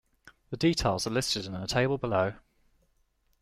[0.49, 2.33] The details are listed in the table below.